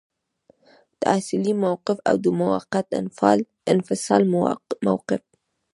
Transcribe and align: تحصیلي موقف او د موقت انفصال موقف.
تحصیلي 1.01 1.53
موقف 1.65 1.97
او 2.09 2.15
د 2.23 2.25
موقت 2.41 2.87
انفصال 3.73 4.21
موقف. 4.85 5.23